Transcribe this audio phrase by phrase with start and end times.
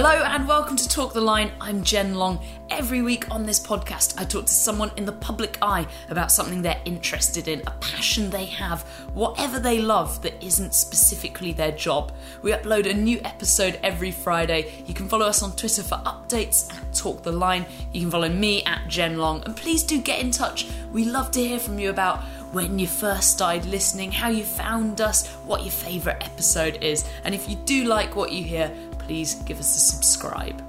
[0.00, 1.50] Hello and welcome to Talk the Line.
[1.60, 2.38] I'm Jen Long.
[2.70, 6.62] Every week on this podcast, I talk to someone in the public eye about something
[6.62, 12.12] they're interested in, a passion they have, whatever they love that isn't specifically their job.
[12.42, 14.84] We upload a new episode every Friday.
[14.86, 17.66] You can follow us on Twitter for updates at Talk the Line.
[17.92, 19.42] You can follow me at Jen Long.
[19.46, 20.68] And please do get in touch.
[20.92, 25.00] We love to hear from you about when you first started listening, how you found
[25.00, 27.04] us, what your favourite episode is.
[27.24, 28.72] And if you do like what you hear,
[29.08, 30.62] please give us a subscribe.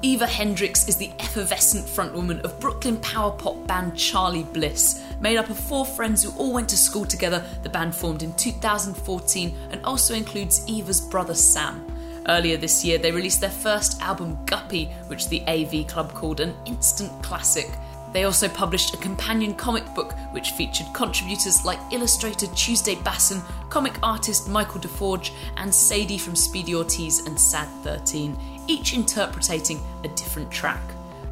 [0.00, 5.04] Eva Hendricks is the effervescent frontwoman of Brooklyn power pop band Charly Bliss.
[5.20, 8.32] Made up of four friends who all went to school together, the band formed in
[8.32, 11.86] 2014 and also includes Eva's brother Sam.
[12.26, 16.54] Earlier this year, they released their first album, Guppy, which the AV Club called an
[16.64, 17.68] instant classic.
[18.12, 23.94] They also published a companion comic book which featured contributors like illustrator Tuesday Bassen, comic
[24.02, 28.36] artist Michael DeForge, and Sadie from Speedy Ortiz and Sad 13,
[28.68, 30.82] each interpreting a different track.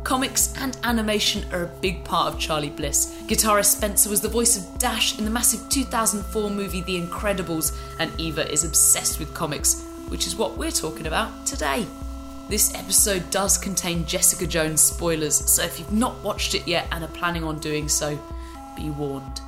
[0.04, 3.22] Comics and animation are a big part of Charly Bliss.
[3.26, 8.10] Guitarist Spencer was the voice of Dash in the massive 2004 movie The Incredibles, and
[8.18, 11.86] Eva is obsessed with comics, which is what we're talking about today.
[12.50, 17.04] This episode does contain Jessica Jones spoilers, so if you've not watched it yet and
[17.04, 18.18] are planning on doing so,
[18.76, 19.40] be warned.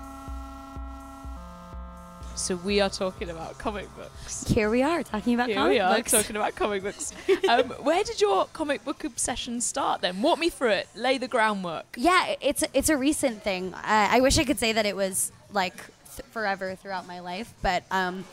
[2.37, 4.45] So we are talking about comic books.
[4.47, 6.13] Here we are talking about Here comic we are books.
[6.13, 7.13] talking about comic books.
[7.49, 10.23] um, where did your comic book obsession start then?
[10.23, 10.89] Walk me through it.
[10.95, 11.87] Lay the groundwork.
[11.97, 13.75] yeah, it's it's a recent thing.
[13.75, 15.75] Uh, I wish I could say that it was like
[16.15, 18.25] th- forever throughout my life, but um,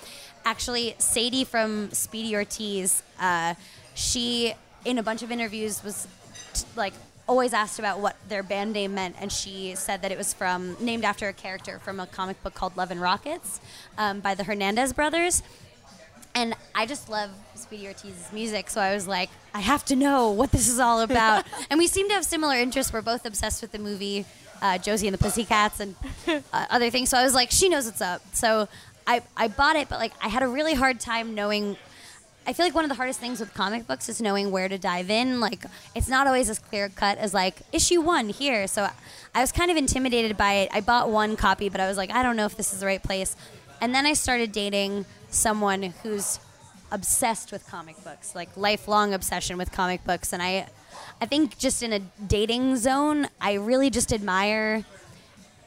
[0.45, 3.55] actually, Sadie from Speedy Ortiz, uh,
[3.99, 4.53] she
[4.85, 6.07] in a bunch of interviews was
[6.53, 6.93] t- like
[7.27, 10.75] always asked about what their band name meant, and she said that it was from
[10.79, 13.59] named after a character from a comic book called Love and Rockets
[13.97, 15.43] um, by the Hernandez brothers.
[16.33, 20.31] And I just love Speedy Ortiz's music, so I was like, I have to know
[20.31, 21.45] what this is all about.
[21.69, 22.93] and we seem to have similar interests.
[22.93, 24.25] We're both obsessed with the movie
[24.61, 25.95] uh, Josie and the Pussycats and
[26.27, 27.09] uh, other things.
[27.09, 28.21] So I was like, she knows what's up.
[28.33, 28.67] So
[29.07, 31.77] I, I bought it, but like I had a really hard time knowing.
[32.49, 34.79] I feel like one of the hardest things with comic books is knowing where to
[34.79, 35.39] dive in.
[35.39, 38.65] Like it's not always as clear cut as like issue one here.
[38.65, 38.89] So
[39.35, 40.69] I was kind of intimidated by it.
[40.73, 42.87] I bought one copy, but I was like, I don't know if this is the
[42.87, 43.35] right place.
[43.81, 46.39] And then I started dating someone who's
[46.91, 50.33] obsessed with comic books, like lifelong obsession with comic books.
[50.33, 50.69] And I,
[51.21, 54.85] I think just in a dating zone, I really just admire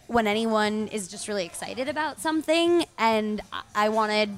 [0.09, 4.29] when anyone is just really excited about something, and I, I want to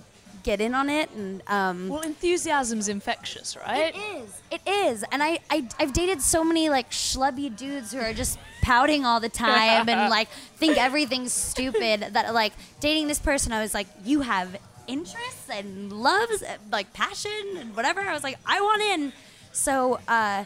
[0.44, 1.10] get in on it.
[1.10, 3.94] And um, Well, enthusiasm's infectious, right?
[3.94, 4.41] it is.
[4.50, 5.05] It is.
[5.10, 9.19] And I, I I've dated so many like schlubby dudes who are just pouting all
[9.21, 13.87] the time and like think everything's stupid that like dating this person I was like
[14.05, 14.56] you have
[14.87, 18.00] interests and loves like passion and whatever.
[18.00, 19.12] I was like I want in.
[19.53, 20.44] So uh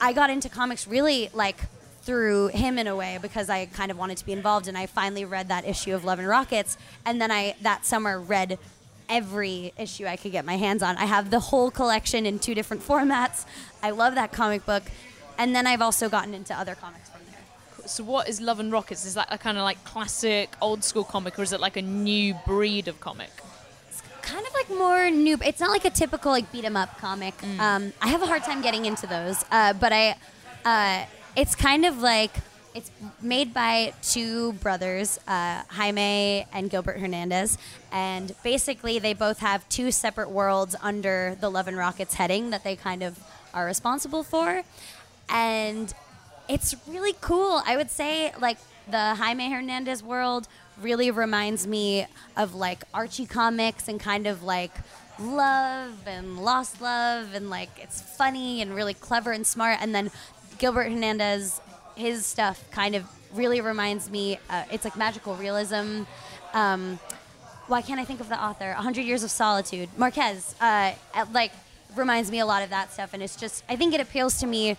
[0.00, 1.56] I got into comics really like
[2.02, 4.86] through him in a way because I kind of wanted to be involved and I
[4.86, 8.58] finally read that issue of Love and Rockets and then I that summer read
[9.12, 10.96] every issue I could get my hands on.
[10.96, 13.44] I have the whole collection in two different formats.
[13.82, 14.84] I love that comic book.
[15.38, 17.88] And then I've also gotten into other comics from there.
[17.88, 19.04] So what is Love and Rockets?
[19.04, 21.82] Is that a kind of like classic old school comic, or is it like a
[21.82, 23.30] new breed of comic?
[23.88, 25.36] It's kind of like more new.
[25.44, 27.34] It's not like a typical like beat 'em up comic.
[27.58, 30.16] Um, I have a hard time getting into those, uh, but I.
[30.64, 32.34] Uh, it's kind of like
[32.74, 32.90] it's
[33.20, 37.58] made by two brothers, uh, Jaime and Gilbert Hernandez,
[37.90, 42.64] and basically they both have two separate worlds under the Love and Rockets heading that
[42.64, 43.18] they kind of
[43.52, 44.62] are responsible for,
[45.28, 45.92] and
[46.48, 47.62] it's really cool.
[47.66, 48.58] I would say like
[48.90, 50.48] the Jaime Hernandez world
[50.80, 52.06] really reminds me
[52.36, 54.72] of like Archie comics and kind of like
[55.20, 59.78] love and lost love and like it's funny and really clever and smart.
[59.80, 60.10] And then
[60.58, 61.60] Gilbert Hernandez,
[61.96, 63.04] his stuff kind of
[63.34, 64.38] really reminds me.
[64.50, 66.02] Uh, it's like magical realism.
[66.54, 66.98] Um,
[67.68, 68.70] why can't I think of the author?
[68.70, 70.54] A Hundred Years of Solitude, Marquez.
[70.60, 70.92] Uh,
[71.32, 71.52] like
[71.96, 74.46] reminds me a lot of that stuff, and it's just I think it appeals to
[74.46, 74.76] me.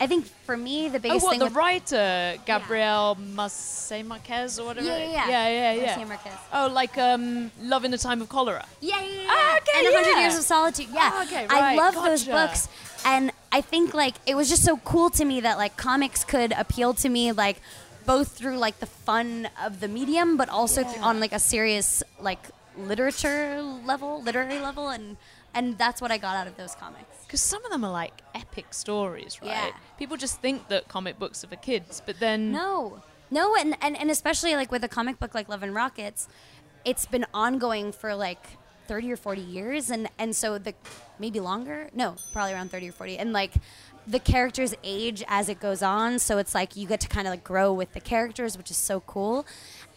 [0.00, 4.66] I think for me the Oh, biggest what thing the writer Gabriel Marce Marquez or
[4.66, 4.86] whatever?
[4.86, 6.04] Yeah, it- yeah, yeah, yeah, yeah.
[6.04, 6.32] Marquez.
[6.52, 8.66] Oh, like um, Love in the Time of Cholera.
[8.80, 9.26] Yeah, yeah, yeah.
[9.28, 10.20] Ah, okay, and A Hundred.
[10.20, 10.88] Years of Solitude.
[10.92, 11.10] Yeah.
[11.12, 12.68] Ah, okay, I right, love those books,
[13.06, 16.50] and I think like it was just so cool to me that like comics could
[16.50, 17.58] appeal to me like
[18.04, 22.02] both through like the fun of the medium, but also th- on like a serious
[22.20, 22.40] like
[22.76, 25.16] literature level, literary level, and
[25.54, 27.14] and that's what I got out of those comics.
[27.26, 29.50] Because some of them are like epic stories, right?
[29.50, 29.70] Yeah.
[30.00, 33.96] People just think that comic books are for kids, but then No, no, and, and
[33.96, 36.26] and especially like with a comic book like Love and Rockets,
[36.84, 38.44] it's been ongoing for like
[38.86, 40.74] thirty or forty years, and and so the
[41.18, 41.88] maybe longer.
[41.94, 43.18] No, probably around 30 or 40.
[43.18, 43.52] And like
[44.06, 47.32] the characters age as it goes on, so it's like you get to kind of
[47.32, 49.46] like grow with the characters, which is so cool.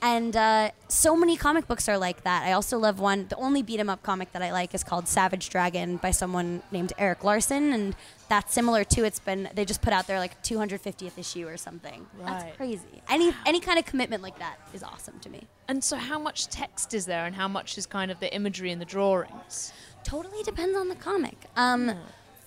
[0.02, 2.44] And uh, so many comic books are like that.
[2.44, 3.26] I also love one.
[3.30, 6.62] The only beat 'em up comic that I like is called Savage Dragon by someone
[6.72, 7.96] named Erik Larsen, and
[8.30, 9.04] that's similar too.
[9.04, 12.06] It's been they just put out their like 250th issue or something.
[12.20, 12.28] Right.
[12.28, 13.02] That's crazy.
[13.10, 15.48] Any any kind of commitment like that is awesome to me.
[15.68, 18.72] And so, how much text is there, and how much is kind of the imagery
[18.72, 19.74] and the drawings?
[20.04, 21.36] totally depends on the comic.
[21.58, 21.92] Um,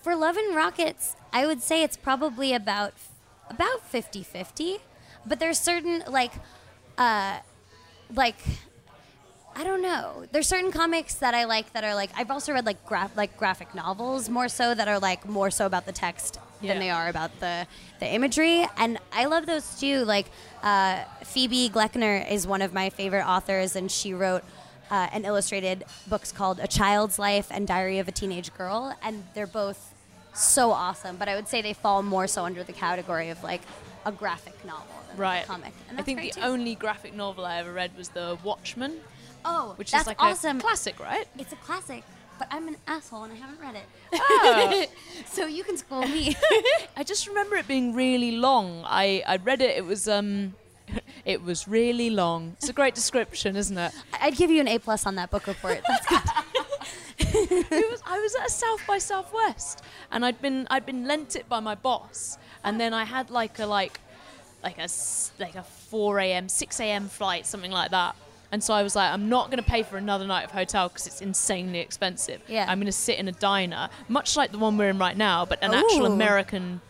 [0.01, 2.95] For Love and Rockets, I would say it's probably about
[3.51, 4.79] about 50-50.
[5.27, 6.33] But there's certain like
[7.01, 7.39] uh,
[8.15, 8.37] like
[9.57, 10.27] I don't know.
[10.31, 13.37] There's certain comics that I like that are like I've also read like graph like
[13.37, 16.73] graphic novels more so that are like more so about the text Yeah.
[16.75, 17.67] than they are about the
[17.99, 20.05] the imagery, and I love those too.
[20.05, 20.27] Like
[20.63, 24.45] uh, Phoebe Gloeckner is one of my favorite authors, and she wrote
[24.91, 29.25] uh, and illustrated books called A Child's Life and Diary of a Teenage Girl, and
[29.35, 29.95] they're both
[30.35, 31.17] so awesome.
[31.17, 33.63] But I would say they fall more so under the category of like
[34.07, 35.45] a graphic novel Right.
[35.47, 35.73] comic.
[35.97, 36.41] I think the too.
[36.41, 39.01] only graphic novel I ever read was The Watchmen,
[39.45, 40.59] oh, which that's is like awesome.
[40.59, 41.27] a classic, right?
[41.39, 42.05] It's a classic,
[42.39, 43.85] but I'm an asshole and I haven't read it.
[44.15, 44.87] Oh.
[45.27, 46.37] so you can school me.
[46.97, 48.83] I just remember it being really long.
[48.87, 49.77] I, I read it.
[49.77, 50.55] It was um,
[51.25, 52.57] it was really long.
[52.59, 53.93] It's a great description, isn't it?
[54.21, 55.81] I'd give you an A plus on that book report.
[55.87, 56.21] That's good.
[57.19, 61.37] it was, I was at a South by Southwest, and I'd been I'd been lent
[61.37, 64.01] it by my boss, and then I had like a like
[64.63, 64.89] like a
[65.39, 66.49] like a 4 a.m.
[66.49, 67.09] 6 a.m.
[67.09, 68.15] flight, something like that.
[68.53, 70.89] And so I was like, I'm not going to pay for another night of hotel
[70.89, 72.43] because it's insanely expensive.
[72.49, 72.67] Yeah.
[72.69, 75.45] I'm going to sit in a diner, much like the one we're in right now,
[75.45, 76.81] but an actual American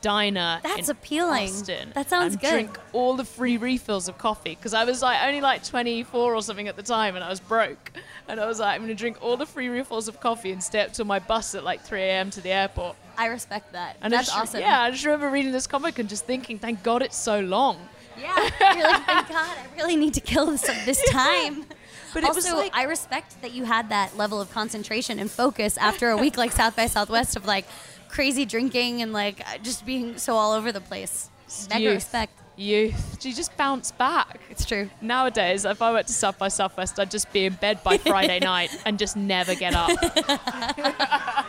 [0.00, 0.60] diner.
[0.62, 1.44] That's in appealing.
[1.48, 2.44] Austin, That sounds good.
[2.54, 2.72] and good.
[2.72, 6.42] Drink all the free refills of coffee because I was like only like 24 or
[6.42, 7.92] something at the time, and I was broke.
[8.28, 10.60] And I was like, I'm going to drink all the free refills of coffee and
[10.62, 12.30] stay up till my bus at like 3 a.m.
[12.30, 12.96] to the airport.
[13.18, 13.96] I respect that.
[14.00, 14.60] And That's just, awesome.
[14.60, 17.78] Yeah, I just remember reading this comic and just thinking, thank God it's so long.
[18.18, 18.34] Yeah.
[18.74, 21.66] You're like, thank God, I really need to kill this this time.
[22.14, 25.30] But it also, was like, I respect that you had that level of concentration and
[25.30, 27.66] focus after a week like South by Southwest of like
[28.08, 31.28] crazy drinking and like uh, just being so all over the place.
[31.68, 31.94] Mega youth.
[31.94, 32.32] respect.
[32.56, 33.24] youth.
[33.24, 34.40] You just bounce back.
[34.50, 34.88] It's true.
[35.00, 38.38] Nowadays, if I went to South by Southwest, I'd just be in bed by Friday
[38.42, 39.90] night and just never get up.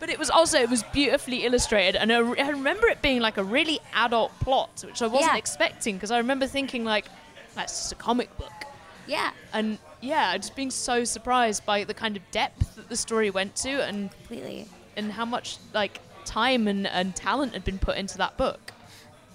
[0.00, 3.20] but it was also it was beautifully illustrated, and I, re- I remember it being
[3.20, 5.38] like a really adult plot, which I wasn't Yeah.
[5.38, 7.06] expecting because I remember thinking like,
[7.54, 8.52] that's just a comic book,
[9.06, 9.30] Yeah.
[9.52, 13.30] and yeah, I just being so surprised by the kind of depth that the story
[13.30, 14.68] went to, and Completely.
[14.96, 18.72] and how much like time and, and talent had been put into that book.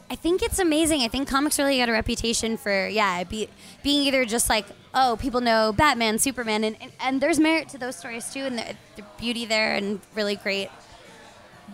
[0.10, 1.02] I think it's amazing.
[1.02, 3.50] I think comics really got a reputation for yeah, be,
[3.84, 7.78] being either just like oh, people know Batman, Superman, and, and, and there's merit to
[7.78, 10.70] those stories too, and the, the beauty there and really great.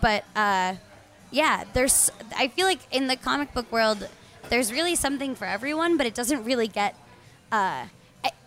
[0.00, 0.76] But uh,
[1.30, 4.08] yeah, there's I feel like in the comic book world,
[4.48, 6.96] there's really something for everyone, but it doesn't really get.
[7.52, 7.86] Uh,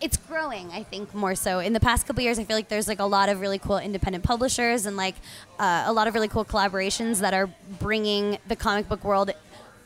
[0.00, 1.58] it's growing, I think, more so.
[1.58, 3.78] In the past couple years, I feel like there's like a lot of really cool
[3.78, 5.16] independent publishers and like
[5.58, 7.48] uh, a lot of really cool collaborations that are
[7.80, 9.32] bringing the comic book world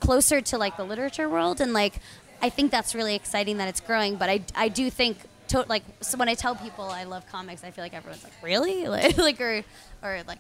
[0.01, 1.95] closer to like the literature world, and like
[2.43, 4.17] I think that's really exciting that it's growing.
[4.17, 5.19] But I, I do think
[5.49, 8.33] to, like so when I tell people I love comics, I feel like everyone's like
[8.43, 9.65] really like, like or
[10.03, 10.39] or like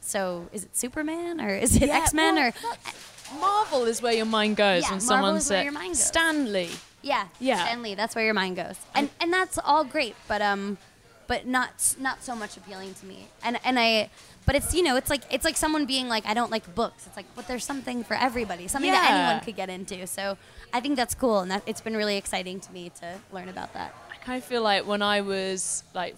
[0.00, 4.12] so is it Superman or is it Yeah, X Men well, or Marvel is where
[4.12, 5.96] your mind goes Yeah, when Marvel someone is where said your mind.
[5.96, 6.70] Stan Lee.
[7.02, 7.64] Yeah, Yeah.
[7.64, 7.94] Stan Lee.
[7.94, 10.78] That's where your mind goes, and and that's all great, but um,
[11.26, 13.28] but not not so much appealing to me.
[13.42, 14.10] And and I,
[14.46, 17.06] but it's you know it's like it's like someone being like I don't like books.
[17.06, 20.06] It's like but there's something for everybody, something that anyone could get into.
[20.06, 20.36] So
[20.72, 23.72] I think that's cool, and that it's been really exciting to me to learn about
[23.74, 23.94] that.
[24.10, 26.16] I kind of feel like when I was like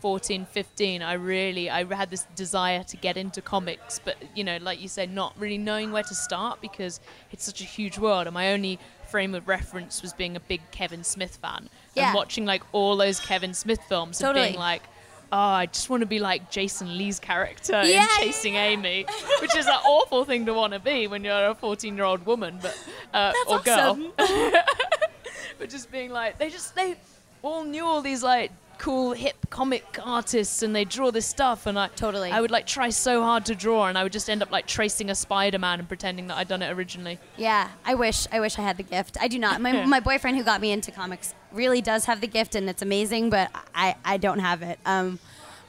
[0.00, 4.58] 14, 15, I really I had this desire to get into comics, but you know,
[4.60, 7.00] like you said, not really knowing where to start because
[7.32, 8.78] it's such a huge world, and my only
[9.08, 12.08] frame of reference was being a big Kevin Smith fan Yeah.
[12.08, 14.82] and watching like all those Kevin Smith films and being like.
[15.36, 19.04] Oh, I just want to be like Jason Lee's character Yeah, in Chasing Amy,
[19.42, 22.24] which is an awful thing to want to be when you're a 14 year old
[22.24, 22.74] woman, but
[23.12, 26.96] uh, or girl but just being like they just they
[27.42, 31.78] all knew all these like cool hip comic artists and they draw this stuff and
[31.78, 32.30] I Totally.
[32.30, 34.66] I would like try so hard to draw and I would just end up like
[34.66, 37.18] tracing a Spider-Man and pretending that I'd done it originally.
[37.36, 39.18] Yeah, I wish I wish I had the gift.
[39.20, 39.60] I do not.
[39.60, 42.82] My my boyfriend who got me into comics really does have the gift, and it's
[42.82, 43.30] amazing.
[43.30, 44.78] But I I don't have it.
[44.86, 45.18] Um,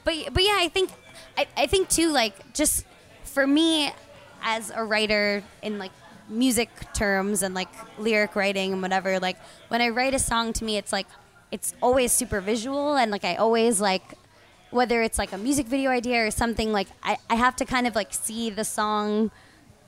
[0.04, 0.90] but but yeah, I think
[1.36, 2.84] I I think too like just
[3.24, 3.92] for me
[4.42, 5.92] as a writer in like
[6.28, 7.68] music terms and like
[7.98, 9.18] lyric writing and whatever.
[9.18, 11.06] Like when I write a song, to me, it's like
[11.50, 14.02] it's always super visual and like I always like
[14.70, 17.86] whether it's like a music video idea or something like I, I have to kind
[17.86, 19.30] of like see the song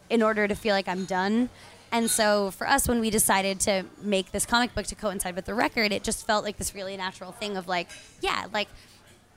[0.08, 1.50] in order to feel like I'm done.
[1.92, 5.44] And so for us, when we decided to make this comic book to coincide with
[5.46, 7.88] the record, it just felt like this really natural thing of like,
[8.20, 8.68] yeah, like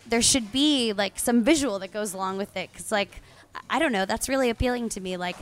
[0.08, 2.72] there should be like some visual that goes along with it.
[2.74, 3.22] Cause like,
[3.70, 5.18] I- don't know, that's really appealing to me.
[5.18, 5.38] Like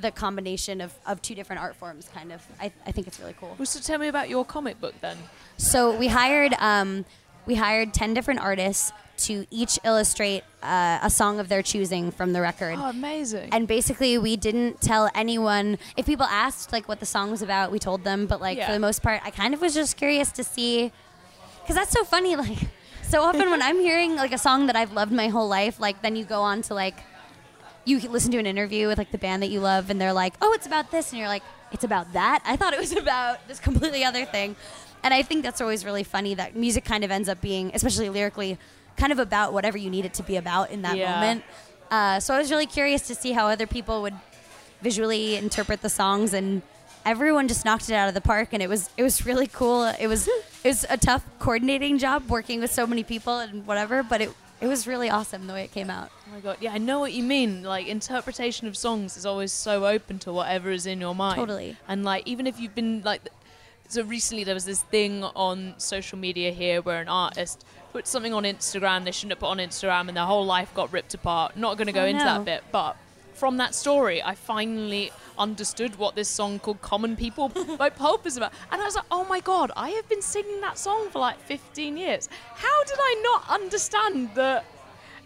[0.00, 2.44] the combination of, of two different art forms, kind of.
[2.60, 3.54] I, I think it's really cool.
[3.58, 5.18] Well, so tell me about your comic book then.
[5.58, 7.04] So we hired um,
[7.46, 12.32] we hired ten different artists to each illustrate uh, a song of their choosing from
[12.32, 12.76] the record.
[12.78, 13.48] Oh, amazing.
[13.52, 15.78] And basically, we didn't tell anyone.
[15.96, 18.26] If people asked like what the song was about, we told them.
[18.26, 18.66] But like Yeah.
[18.66, 20.92] for the most part, I kind of was just curious to see,
[21.62, 22.36] because that's so funny.
[22.46, 22.58] Like
[23.02, 26.02] so often when I'm hearing like a song that I've loved my whole life, like
[26.02, 26.96] then you go on to like
[27.84, 30.34] you listen to an interview with like the band that you love, and they're like,
[30.42, 33.46] "Oh, it's about this," and you're like, "It's about that." I thought it was about
[33.46, 34.56] this completely other thing,
[35.04, 38.08] and I think that's always really funny that music kind of ends up being, especially
[38.08, 38.58] lyrically,
[38.96, 41.12] kind of about whatever you need it to be about in that Yeah.
[41.14, 41.44] moment.
[41.90, 44.14] Uh, so I was really curious to see how other people would
[44.82, 46.62] visually interpret the songs, and
[47.04, 49.84] everyone just knocked it out of the park, and it was it was really cool.
[49.98, 50.26] It was
[50.64, 54.30] it was a tough coordinating job working with so many people and whatever, but it
[54.60, 56.10] it was really awesome the way it came out.
[56.28, 57.62] Oh my god, yeah, I know what you mean.
[57.62, 61.36] Like interpretation of songs is always so open to whatever is in your mind.
[61.36, 61.76] Totally.
[61.86, 63.28] And like even if you've been like
[63.88, 67.64] so recently there was this thing on social media here where an artist
[67.96, 70.92] put something on Instagram they shouldn't have put on Instagram and their whole life got
[70.92, 71.56] ripped apart.
[71.56, 72.94] Not going to go into that bit, but
[73.32, 77.48] from that story, I finally understood what this song called "Common People"
[77.78, 80.60] by Pulp is about, and I was like, "Oh my god, I have been singing
[80.60, 82.28] that song for like 15 years.
[82.54, 84.62] How did I not understand the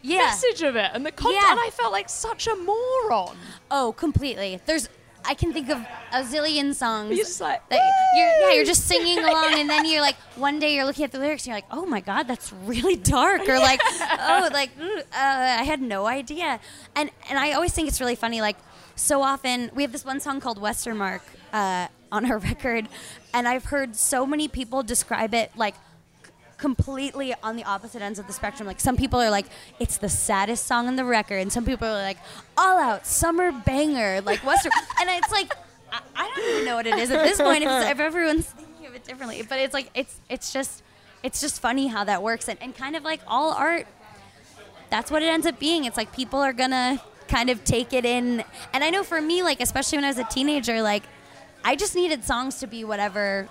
[0.03, 0.19] Yeah.
[0.19, 1.43] message of it and the content.
[1.43, 1.51] Yeah.
[1.51, 3.37] And I felt like such a moron.
[3.71, 4.61] Oh, completely.
[4.65, 4.89] There's
[5.25, 5.79] I can think of
[6.13, 7.11] a zillion songs.
[7.11, 7.79] You're just like, you're,
[8.41, 11.19] yeah, you're just singing along, and then you're like, one day you're looking at the
[11.19, 15.01] lyrics, and you're like, oh my god, that's really dark, or like, oh, like, uh,
[15.13, 16.61] I had no idea.
[16.97, 18.57] And and I always think it's really funny, like,
[18.97, 21.21] so often we have this one song called Westermarck
[21.53, 22.89] uh, on our record,
[23.33, 25.75] and I've heard so many people describe it like
[26.61, 28.67] completely on the opposite ends of the spectrum.
[28.67, 29.47] Like some people are like,
[29.79, 32.19] it's the saddest song on the record, and some people are like,
[32.57, 34.73] all out summer banger, like Western.
[35.01, 35.53] and it's like,
[35.93, 37.65] I, I don't even know what it is at this point.
[37.65, 40.83] If, if everyone's thinking of it differently, but it's like it's it's just
[41.23, 43.87] it's just funny how that works, and, and kind of like all art.
[44.91, 45.85] That's what it ends up being.
[45.85, 49.43] It's like people are gonna kind of take it in, and I know for me,
[49.43, 51.05] like especially when I was a teenager, like
[51.65, 53.49] I just needed songs to be whatever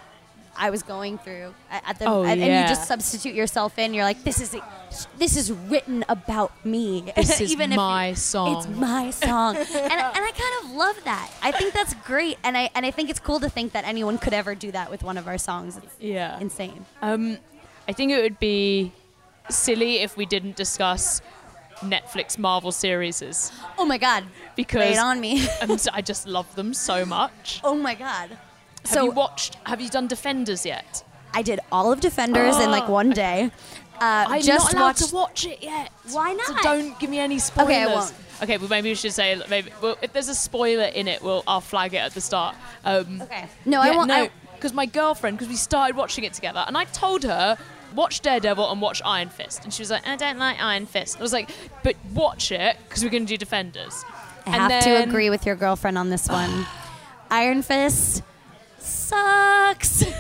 [0.60, 3.94] I was going through at the, Oh, and, and you just substitute yourself in.
[3.94, 4.56] You're like, this is
[5.18, 7.12] this is written about me.
[7.16, 8.58] This is Even if my you- song.
[8.58, 11.32] It's my song, and, and I kind of love that.
[11.42, 14.18] I think that's great, and I and I think it's cool to think that anyone
[14.18, 15.78] could ever do that with one of our songs.
[15.78, 16.38] It's Yeah.
[16.39, 16.86] insane.
[17.01, 17.38] Um,
[17.88, 18.92] I think it would be
[19.50, 21.22] silly if we didn't discuss
[21.82, 24.24] Netflix Marvel series Oh my god,
[24.56, 25.48] because on me.
[25.94, 27.62] I just love them so much.
[27.63, 28.38] oh my god.
[28.89, 29.55] Have So you watched?
[29.65, 31.03] Have you done Defenders yet?
[31.34, 33.51] I did all of Defenders in like one day.
[34.01, 35.10] Uh, I'm just not allowed watched.
[35.10, 35.91] to watch it yet.
[36.12, 36.46] Why not?
[36.48, 37.69] So don't give me any spoilers.
[37.69, 38.13] Okay, I won't.
[38.41, 41.43] Okay, well maybe we should say maybe well, if there's a spoiler in it, we'll
[41.46, 42.55] I'll flag it at the start.
[42.86, 43.46] Um, Okay.
[43.65, 44.08] No, I won't.
[44.08, 47.58] No, because my girlfriend, because we started watching it together, and I told her
[47.93, 51.17] watch Daredevil and watch Iron Fist, and she was like, I don't like Iron Fist.
[51.17, 51.50] I was like,
[51.84, 54.05] but watch it because we're going to do Defenders.
[54.46, 56.65] I And have to agree with your girlfriend on this one.
[57.31, 58.24] Iron Fist
[59.10, 60.06] sucks.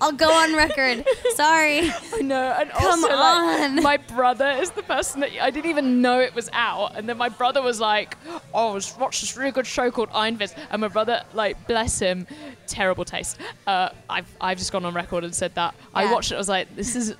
[0.00, 1.04] I'll go on record.
[1.34, 1.90] Sorry.
[2.20, 3.82] No, and Come also, like, on.
[3.82, 7.16] my brother is the person that I didn't even know it was out, and then
[7.16, 8.16] my brother was like,
[8.52, 11.98] "Oh, I was watched this really good show called Fist," and my brother, like, bless
[11.98, 12.26] him,
[12.66, 13.38] terrible taste.
[13.66, 16.36] Uh, I've I've just gone on record and said that I watched it.
[16.36, 17.14] I was like, "This is."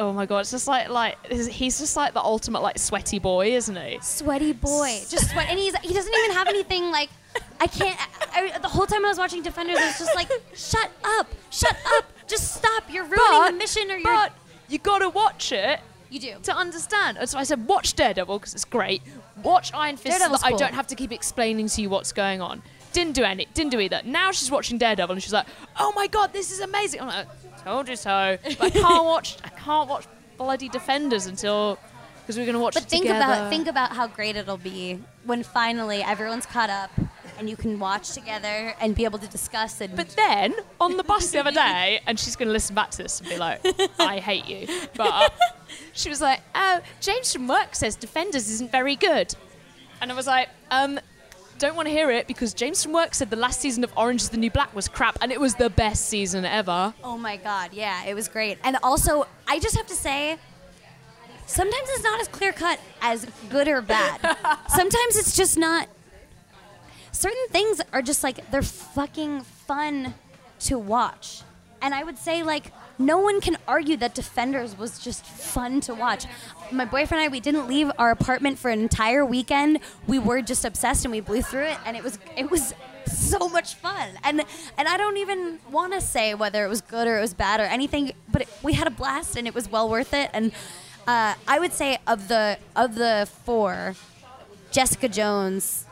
[0.00, 0.40] Oh my god!
[0.40, 3.98] It's just like like he's just like the ultimate like sweaty boy, isn't he?
[4.00, 5.00] Sweaty boy.
[5.08, 5.48] Just sweat.
[5.48, 7.10] And he's, he doesn't even have anything like.
[7.60, 7.98] I can't.
[8.34, 11.26] I, I- the whole time I was watching Defenders, I was just like, shut up.
[11.50, 12.04] Shut up.
[12.26, 12.84] Just stop.
[12.90, 14.04] You're ruining the mission or you're.
[14.04, 14.32] but
[14.68, 16.34] you gotta watch it you do.
[16.42, 17.18] to understand.
[17.28, 19.02] So I said, watch Daredevil because it's great.
[19.42, 22.40] Watch Iron Fist so that I don't have to keep explaining to you what's going
[22.42, 22.62] on.
[22.92, 23.46] Didn't do any.
[23.54, 24.00] Didn't do either.
[24.04, 25.46] Now she's watching Daredevil and she's like,
[25.78, 27.00] oh my god, this is amazing.
[27.02, 27.26] I'm like,
[27.64, 28.36] told you so.
[28.42, 29.36] But I can't watch.
[29.44, 30.04] I can't watch
[30.36, 31.78] bloody Defenders until
[32.20, 32.80] because we're gonna watch it.
[32.80, 33.24] But think together.
[33.24, 36.90] about think about how great it'll be when finally everyone's caught up
[37.38, 39.94] and you can watch together and be able to discuss and.
[39.96, 43.02] But then on the bus the other day, and she's going to listen back to
[43.02, 43.64] this and be like,
[43.98, 44.66] I hate you.
[44.96, 45.32] But
[45.92, 49.34] she was like, Oh, James from work says Defenders isn't very good.
[50.00, 51.00] And I was like, um,
[51.58, 54.22] don't want to hear it because James from work said the last season of Orange
[54.22, 56.94] is the New Black was crap and it was the best season ever.
[57.02, 58.58] Oh my god, yeah, it was great.
[58.62, 60.36] And also, I just have to say,
[61.46, 64.20] sometimes it's not as clear cut as good or bad.
[64.68, 65.88] sometimes it's just not.
[67.18, 70.14] Certain things are just like they're fucking fun
[70.60, 71.42] to watch,
[71.82, 75.94] and I would say like no one can argue that Defenders was just fun to
[75.94, 76.26] watch.
[76.70, 79.80] My boyfriend and I, we didn't leave our apartment for an entire weekend.
[80.06, 82.72] We were just obsessed, and we blew through it, and it was it was
[83.06, 84.10] so much fun.
[84.22, 84.44] And
[84.76, 87.58] and I don't even want to say whether it was good or it was bad
[87.58, 90.30] or anything, but it, we had a blast, and it was well worth it.
[90.32, 90.52] And
[91.08, 93.96] uh, I would say of the of the four,
[94.70, 95.84] Jessica Jones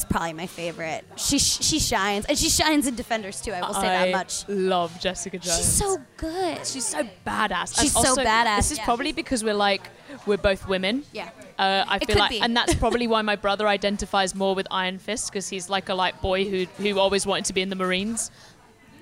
[0.00, 1.04] is probably my favorite.
[1.16, 3.52] She she shines, and she shines in Defenders too.
[3.52, 4.48] I will say I that much.
[4.48, 5.56] love Jessica Jones.
[5.58, 6.58] She's so good.
[6.66, 7.80] She's so badass.
[7.80, 8.84] She's And so badass, This is yeah.
[8.84, 9.88] probably because we're like
[10.26, 11.04] we're both women.
[11.12, 11.30] Yeah.
[11.58, 12.40] Uh, I It feel like, be.
[12.40, 15.94] and that's probably why my brother identifies more with Iron Fist because he's like a
[15.94, 18.30] like boy who who always wanted to be in the Marines.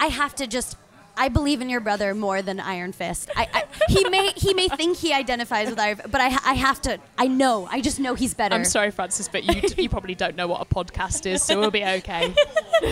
[0.00, 0.76] I have to just.
[1.19, 3.31] I believe in your brother more than Iron Fist.
[3.37, 6.55] I, I, he may he may think he identifies with Iron, Fist, but I I
[6.55, 6.99] have to.
[7.19, 7.67] I know.
[7.71, 8.55] I just know he's better.
[8.55, 11.71] I'm sorry, Francis, but you you probably don't know what a podcast is, so we'll
[11.71, 12.33] be okay.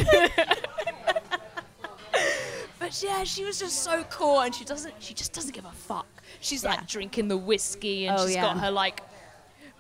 [2.79, 5.71] but yeah, she was just so cool, and she doesn't she just doesn't give a
[5.73, 6.07] fuck.
[6.41, 6.71] She's Yeah.
[6.71, 8.43] like drinking the whiskey, and Oh, she's yeah.
[8.43, 9.03] got her like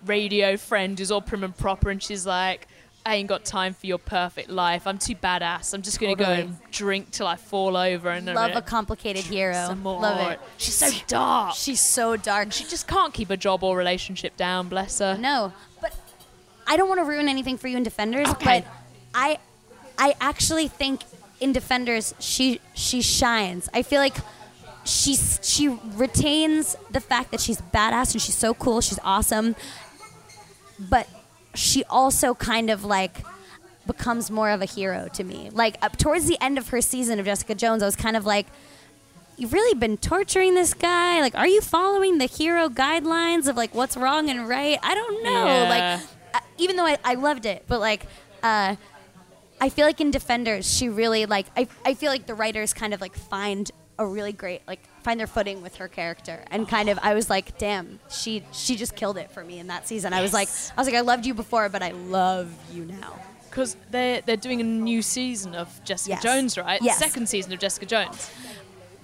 [0.05, 2.69] radio friend who's all prim and proper, and she's like.
[3.07, 4.85] I ain't got time for your perfect life.
[4.85, 5.73] I'm too badass.
[5.73, 6.37] I'm just gonna Totally.
[6.43, 9.55] go and drink till I fall over and Love a complicated hero.
[9.69, 10.01] some more.
[10.01, 10.41] Love it.
[10.57, 11.55] She's so dark.
[11.55, 12.53] She's so dark.
[12.53, 14.69] She just can't keep a job or relationship down.
[14.69, 15.17] Bless her.
[15.17, 15.95] No, but
[16.67, 18.29] I don't want to ruin anything for you in Defenders.
[18.29, 18.65] Okay.
[18.65, 18.73] But
[19.15, 19.39] I,
[19.97, 21.03] I actually think
[21.39, 23.69] in Defenders she she shines.
[23.73, 24.17] I feel like
[24.85, 28.81] she's she retains the fact that she's badass and she's so cool.
[28.81, 29.55] She's awesome,
[30.81, 31.07] but
[31.57, 33.25] she also kind of like
[33.87, 35.51] becomes more of a hero to me.
[35.53, 38.25] Like up towards the end of her season of Jessica Jones, I was kind of
[38.27, 38.47] like.
[39.39, 41.21] You've really been torturing this guy.
[41.21, 44.79] Like, are you following the hero guidelines of like what's wrong and right?
[44.83, 45.45] I don't know.
[45.45, 45.69] Yeah.
[45.69, 46.01] Like,
[46.33, 48.07] uh, even though I, I loved it, but like,
[48.43, 48.77] uh,
[49.61, 51.49] I feel like in Defenders, she really like.
[51.55, 55.19] I, I feel like the writers kind of like find a really great like find
[55.19, 58.95] their footing with her character, and kind of I was like, damn, she she just
[58.97, 60.13] killed it for me in that season.
[60.13, 63.19] I was like, I was like, I loved you before, but I love you now.
[63.49, 66.23] because they're they're doing a new season of Jessica Yes.
[66.23, 66.81] Jones, right?
[66.83, 66.99] Yes.
[66.99, 68.31] Second season of Jessica Jones,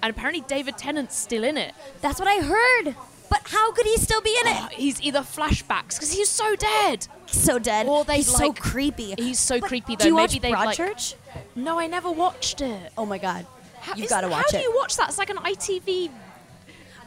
[0.03, 1.75] and apparently David Tennant's still in it.
[2.01, 2.95] That's what I heard.
[3.31, 4.73] But how could he still be in Oh, it?
[4.73, 7.07] he's either flashbacks because he's so dead.
[7.27, 7.87] so dead.
[7.87, 9.15] Or they He's so creepy.
[9.17, 10.09] He's so But creepy Do though.
[10.11, 10.77] you Maybe watch they've like.
[10.77, 11.15] Broadchurch?
[11.57, 12.93] No, I never watched it.
[12.99, 13.47] Oh my god,
[13.83, 14.63] How, you've got to watch how it.
[14.63, 15.09] How do you watch that?
[15.09, 16.11] It's like an ITV.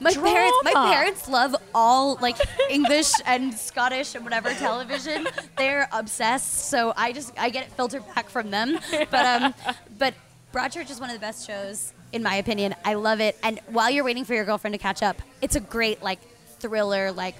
[0.01, 2.35] My parents, my parents love all like
[2.69, 5.25] English and Scottish and whatever television.
[5.57, 8.77] They're obsessed, so I just I get it filtered back from them.
[9.09, 9.53] But um,
[9.97, 10.13] but
[10.53, 12.75] Broadchurch is one of the best shows in my opinion.
[12.83, 15.61] I love it, and while you're waiting for your girlfriend to catch up, it's a
[15.61, 16.19] great like
[16.59, 17.35] thriller like.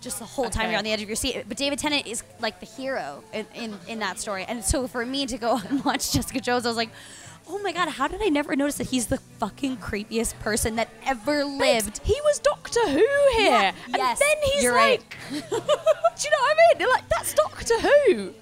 [0.00, 0.70] Just the whole time Okay.
[0.70, 1.44] you're on the edge of your seat.
[1.46, 4.46] But David Tennant is like the hero in, in, in that story.
[4.48, 6.88] And so for me to go and watch Jessica Jones, I was like,
[7.48, 10.88] oh my God, how did I never notice that he's the fucking creepiest person that
[11.04, 12.00] ever lived?
[12.04, 12.96] He was Doctor Who
[13.36, 15.00] here, Yeah, and yes, then he's you're right.
[15.00, 16.78] like, do you know what I mean?
[16.78, 18.34] They're like, that's Doctor Who.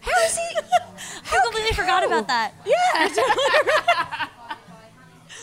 [0.00, 0.58] How is he?
[1.32, 2.54] I completely forgot about that.
[2.66, 3.08] Yeah.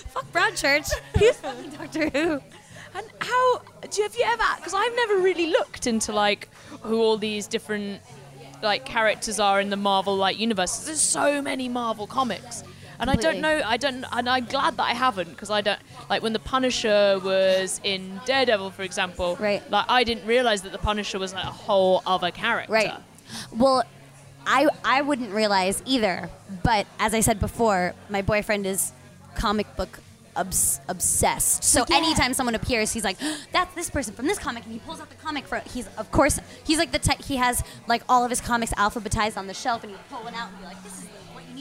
[0.10, 0.92] Fuck Broadchurch.
[1.18, 2.42] He's fucking Doctor Who.
[2.96, 4.44] And how do you have you ever?
[4.58, 6.50] Because I've never really looked into like
[6.82, 8.02] who all these different
[8.62, 10.78] like characters are in the Marvel like universe.
[10.86, 12.64] There's so many Marvel comics,
[13.00, 13.62] and I don't know.
[13.66, 15.80] I don't, and I'm glad that I haven't because I don't
[16.10, 19.36] like when the Punisher was in Daredevil, for example.
[19.40, 19.62] Right.
[19.72, 22.72] Like I didn't realize that the Punisher was like a whole other character.
[22.74, 22.94] Right.
[23.52, 23.84] Well,
[24.46, 26.30] I I wouldn't realize either.
[26.64, 28.92] But as I said before, my boyfriend is
[29.36, 30.00] comic book
[30.36, 31.64] obs- obsessed.
[31.64, 31.98] So Yeah.
[31.98, 33.18] anytime someone appears, he's like,
[33.52, 35.60] "That's this person from this comic," and he pulls out the comic for.
[35.60, 37.22] He's of course he's like the type.
[37.24, 40.36] He has like all of his comics alphabetized on the shelf, and he'll pull one
[40.36, 41.06] out and be like, "This is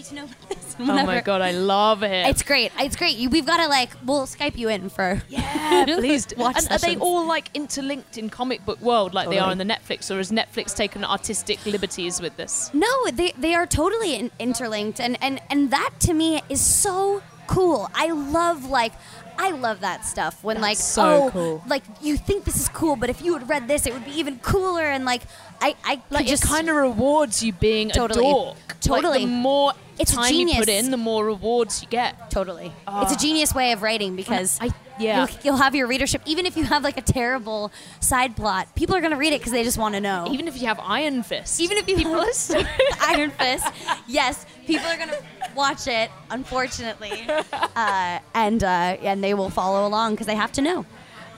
[0.02, 0.76] need to know." About this.
[0.80, 2.26] Oh my god, I love it.
[2.26, 2.72] It's great.
[2.78, 3.16] It's great.
[3.16, 6.26] You, we've got to like, we'll Skype you in for Yeah, please.
[6.36, 9.58] Watch and are they all like interlinked in comic book world, like they are in
[9.58, 12.70] the Netflix, or has Netflix taken artistic liberties with this?
[12.74, 17.22] No, they they are totally in, interlinked, and and and that to me is so
[17.46, 17.88] cool.
[17.94, 18.92] I love like.
[19.38, 21.64] I love that stuff when like so oh cool.
[21.66, 24.12] like you think this is cool but if you had read this it would be
[24.12, 25.22] even cooler and like
[25.60, 28.26] I I Like just it kind of rewards you being Totally.
[28.28, 28.56] a dork.
[28.56, 29.20] Like, Totally.
[29.20, 32.30] the more It's time you put in, the more rewards you get.
[32.30, 33.18] totally it's a ah.
[33.18, 34.70] genius way of writing because I-
[35.02, 35.18] yeah.
[35.18, 38.94] you'll, you'll have your readership even if you have like a terrible side plot people
[38.94, 41.22] are gonna read it because they just want to know Even if you have Iron
[41.22, 41.60] Fist.
[41.60, 42.66] even if you people have are
[43.00, 43.66] Iron Fist,
[44.06, 45.18] yes, people are gonna
[45.54, 46.10] watch it.
[46.30, 47.26] Unfortunately,
[47.76, 50.86] uh, and uh, and they will follow along because they have to know.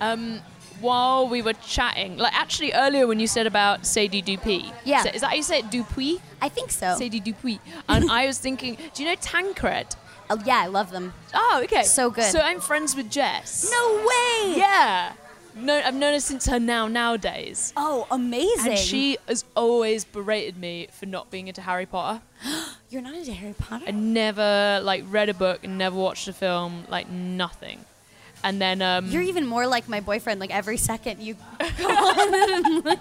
[0.00, 0.40] Um,
[0.80, 4.70] while we were chatting, like actually earlier when you said about Sadie Dupuis.
[4.84, 5.06] Yeah.
[5.06, 5.70] Is that how you say it?
[5.70, 6.20] Dupuis?
[6.42, 6.96] I think so.
[6.98, 7.58] Sadie Dupuis.
[7.88, 9.96] And I was thinking, do you know Tancred?
[10.30, 11.12] Oh, yeah, I love them.
[11.34, 11.82] Oh, okay.
[11.82, 12.24] So good.
[12.24, 13.70] So I'm friends with Jess.
[13.70, 14.54] No way.
[14.56, 15.12] Yeah.
[15.56, 17.72] No, I've known her since her now nowadays.
[17.76, 18.72] Oh, amazing.
[18.72, 22.22] And she has always berated me for not being into Harry Potter.
[22.90, 23.84] You're not into Harry Potter?
[23.86, 27.84] I never like read a book and never watched a film, like nothing.
[28.44, 30.38] And then um You're even more like my boyfriend.
[30.38, 31.40] Like every second you go
[31.88, 32.98] on it and like,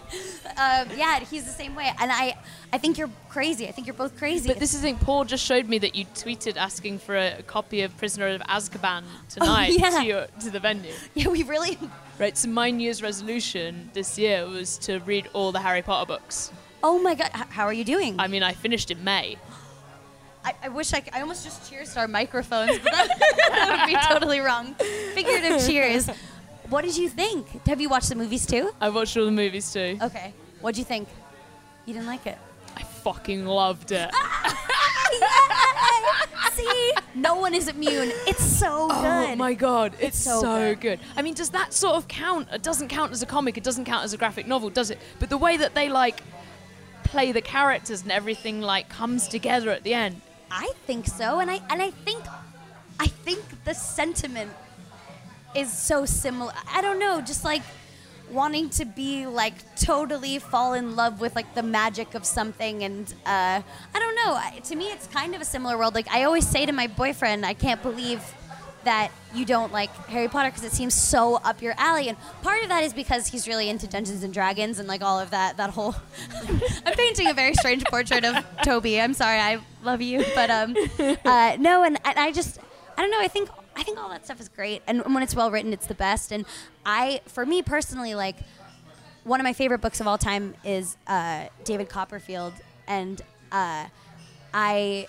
[0.57, 1.91] um, yeah, he's the same way.
[1.99, 2.35] And I,
[2.71, 3.67] I think you're crazy.
[3.67, 4.47] I think you're both crazy.
[4.47, 4.97] But this is the thing.
[4.97, 9.03] Paul just showed me that you tweeted asking for a, copy of Prisoner of Azkaban
[9.29, 9.89] tonight Oh, yeah.
[9.99, 10.93] to, your, to the venue.
[11.13, 11.77] yeah, we really.
[12.19, 12.37] Right.
[12.37, 16.51] So my New Year's resolution this year was to read all the Harry Potter books.
[16.83, 18.15] Oh my god, H- how are you doing?
[18.19, 19.37] I mean, I finished in May.
[20.45, 23.07] I, I wish I, c- I almost just cheers to our microphones, but that,
[23.49, 24.75] that would be totally wrong.
[25.13, 26.09] Figurative cheers.
[26.69, 27.65] What did you think?
[27.67, 28.71] Have you watched the movies too?
[28.81, 29.97] I watched all the movies too.
[30.01, 30.33] Okay.
[30.61, 31.07] What'd you think?
[31.85, 32.37] You didn't like it?
[32.75, 34.09] I fucking loved it.
[36.53, 38.11] See, no one is immune.
[38.27, 39.31] It's so oh good.
[39.31, 40.81] Oh my god, it's, so so, good.
[40.81, 40.99] good.
[41.15, 42.47] I mean, does that sort of count?
[42.51, 43.57] It doesn't count as a comic.
[43.57, 44.99] It doesn't count as a graphic novel, does it?
[45.19, 46.21] But the way that they like
[47.03, 50.21] play the characters and everything like comes together at the end.
[50.55, 52.23] I think so, and I and I think
[52.99, 54.51] I think the sentiment
[55.55, 56.53] is so similar.
[56.71, 57.63] I don't know, just like
[58.31, 63.13] wanting to be like totally fall in love with like the magic of something and
[63.25, 63.61] uh,
[63.95, 64.39] I don't know.
[64.63, 65.95] To me, it's kind of a similar world.
[65.95, 68.21] Like I always say to my boyfriend, I can't believe
[68.83, 72.09] that you don't like Harry Potter because it seems so up your alley.
[72.09, 75.19] And part of that is because he's really into Dungeons and Dragons and like all
[75.19, 75.57] of that.
[75.57, 75.95] That whole
[76.85, 78.99] I'm painting a very strange portrait of Toby.
[78.99, 80.75] I'm sorry, I love you, but um,
[81.25, 82.59] uh, no, and, and I just
[82.97, 83.19] I don't know.
[83.19, 85.87] I think I think all that stuff is great, and when it's well written, it's
[85.87, 86.31] the best.
[86.31, 86.45] And
[86.85, 88.37] I, for me personally, like
[89.23, 92.53] one of my favorite books of all time is uh, David Copperfield,
[92.87, 93.85] and uh,
[94.53, 95.07] I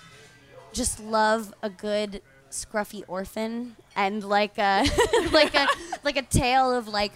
[0.73, 2.21] just love a good
[2.55, 4.85] scruffy orphan and like a
[5.31, 5.67] like a
[6.03, 7.13] like a tale of like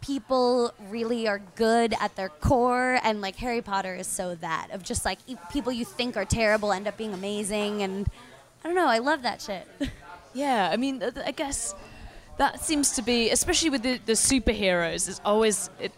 [0.00, 4.82] people really are good at their core and like Harry Potter is so that of
[4.82, 5.18] just like
[5.50, 8.08] people you think are terrible end up being amazing and
[8.64, 9.66] I don't know I love that shit.
[10.34, 11.74] Yeah, I mean, I guess
[12.36, 15.90] that seems to be, especially with the, the superheroes, it's always it,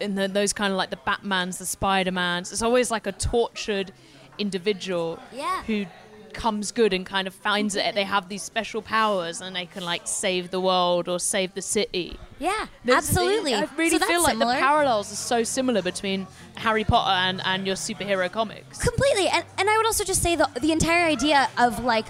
[0.00, 2.50] in the, those kind of like the Batmans, the Spider Mans.
[2.50, 3.92] It's always like a tortured
[4.38, 5.62] individual Yeah.
[5.64, 5.84] who
[6.34, 9.84] comes good and kind of finds that they have these special powers and they can
[9.84, 12.18] like save the world or save the city.
[12.38, 13.54] Yeah, There's- absolutely.
[13.54, 14.54] I really So feel like similar.
[14.54, 18.78] the parallels are so similar between Harry Potter and, and your superhero comics.
[18.78, 22.06] completely and, and i would also just say the, the entire idea of like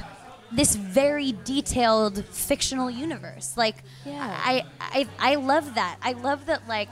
[0.52, 4.38] this very detailed fictional universe like Yeah.
[4.52, 6.90] I, I i love that i love that like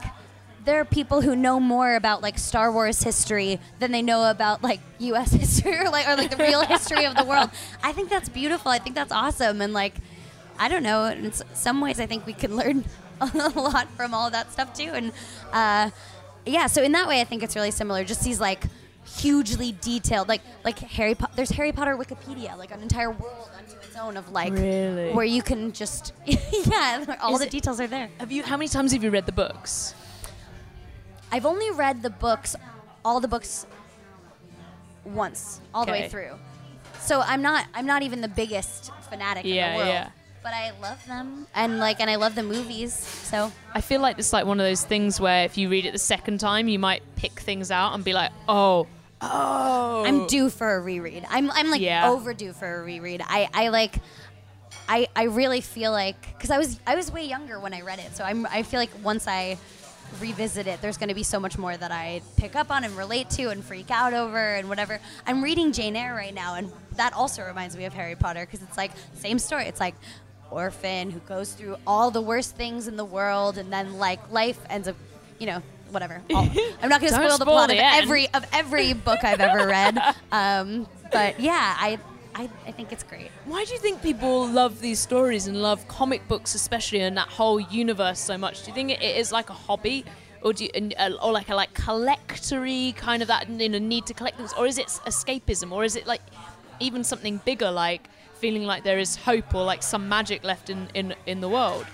[0.65, 4.63] there are people who know more about like Star Wars history than they know about
[4.63, 5.31] like U.S.
[5.43, 7.49] history or like or like the real history of the world.
[7.83, 8.71] I think that's beautiful.
[8.71, 9.61] I think that's awesome.
[9.61, 9.95] And like,
[10.57, 11.05] I don't know.
[11.05, 12.85] In some ways, I think we can learn
[13.21, 14.91] a lot from all of that stuff too.
[14.93, 15.11] And
[15.51, 15.89] uh,
[16.45, 18.03] yeah, so in that way, I think it's really similar.
[18.03, 18.65] Just these like
[19.17, 21.15] hugely detailed, like like Harry.
[21.15, 21.33] Potter.
[21.35, 25.11] there's Harry Potter Wikipedia, like an entire world unto its own of like Really?
[25.11, 28.09] where you can just yeah, all Is the details are there.
[28.19, 28.43] Have you?
[28.43, 29.93] How many times have you read the books?
[31.33, 32.55] I've only read the books,
[33.03, 33.65] all the books,
[35.03, 36.09] once, all the way Okay.
[36.09, 36.37] through.
[36.99, 39.89] So I'm not, I'm not even the biggest fanatic in Yeah, the world.
[39.89, 40.09] yeah.
[40.43, 42.93] But I love them, and like, and I love the movies.
[42.93, 45.93] So I feel like it's like one of those things where if you read it
[45.93, 48.85] the second time, you might pick things out and be like, oh,
[49.21, 50.03] oh.
[50.05, 51.25] I'm due for a reread.
[51.31, 52.11] I'm, I'm like Yeah.
[52.11, 53.23] overdue for a reread.
[53.25, 53.95] I, I like,
[54.87, 57.97] I, I really feel like because I was, I was way younger when I read
[57.97, 58.15] it.
[58.15, 59.57] So I'm, I feel like once I
[60.19, 62.95] revisit it, there's going to be so much more that I pick up on and
[62.97, 64.99] relate to and freak out over and whatever.
[65.25, 68.61] I'm reading Jane Eyre right now, and that also reminds me of Harry Potter because
[68.61, 69.65] it's like same story.
[69.65, 69.95] It's like
[70.51, 74.59] orphan who goes through all the worst things in the world, and then like life
[74.69, 74.95] ends up,
[75.39, 75.61] you know.
[75.91, 76.23] Whatever.
[76.33, 76.49] All-
[76.81, 78.03] I'm not going to spoil the plot the of end.
[78.03, 79.99] every of every book I've ever read.
[80.31, 81.99] Um, but yeah, I,
[82.35, 83.29] I I think it's great.
[83.45, 87.27] Why do you think people love these stories and love comic books, especially in that
[87.27, 88.63] whole universe so much?
[88.63, 90.05] Do you think it is like a hobby,
[90.41, 94.05] or do you, uh, or like a like collectory kind of that you know need
[94.07, 96.21] to collect things, or is it escapism, or is it like
[96.79, 100.89] even something bigger, like feeling like there is hope or like some magic left in
[100.93, 101.85] in, in the world?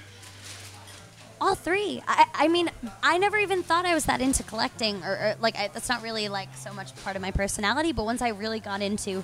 [1.42, 2.04] All three.
[2.06, 2.70] I, I mean,
[3.02, 6.02] I never even thought I was that into collecting, or, or like I, that's not
[6.04, 7.94] really like so much part of my personality.
[7.94, 9.24] But once I really got into,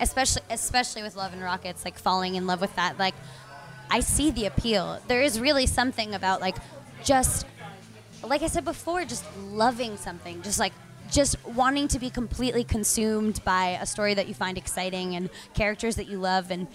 [0.00, 3.14] especially especially with Love and Rockets, like falling in love with that, like
[3.90, 5.00] I see the appeal.
[5.08, 6.56] There is really something about like
[7.04, 7.46] just
[8.22, 10.72] like I said before, just loving something, just like
[11.10, 15.96] just wanting to be completely consumed by a story that you find exciting and characters
[15.96, 16.68] that you love and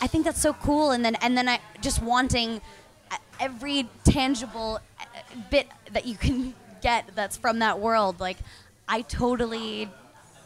[0.00, 2.60] I think that's so cool and then and then I just wanting
[3.38, 5.04] every tangible uh,
[5.50, 8.36] bit that you can get that's from that world like
[8.88, 9.88] I totally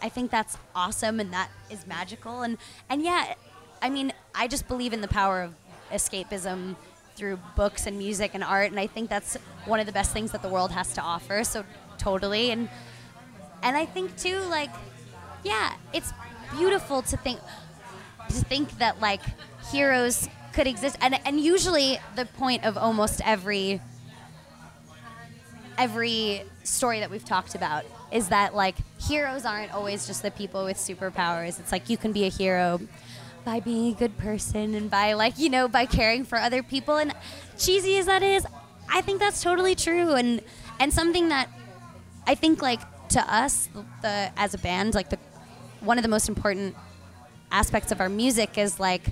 [0.01, 2.43] I think that's awesome and that is magical.
[2.43, 2.59] And
[2.89, 3.35] and yeah
[3.83, 5.55] I mean I just believe in the power of
[5.91, 6.77] escapism
[7.17, 8.71] through books and music and art.
[8.71, 11.43] And I think that's one of the best things that the world has to offer.
[11.45, 11.65] So
[11.99, 12.51] totally.
[12.51, 12.69] And
[13.63, 14.71] and I think too like
[15.45, 16.13] yeah it's
[16.57, 17.41] beautiful to think
[18.29, 19.23] to think that like
[19.71, 20.97] heroes could exist.
[21.01, 23.81] And and usually the point of almost every
[25.77, 30.65] every story that we've talked about is that like heroes aren't always just the people
[30.65, 31.61] with superpowers.
[31.61, 32.81] It's like you can be a hero
[33.45, 36.97] by being a good person and by like you know by caring for other people.
[36.97, 37.15] And
[37.59, 38.47] cheesy as that is
[38.91, 40.15] i think that's totally true.
[40.15, 40.41] And
[40.81, 41.49] and something that
[42.27, 43.69] i think like to us
[44.03, 45.19] the as a band like the
[45.81, 46.75] one of the most important
[47.51, 49.03] aspects of our music is like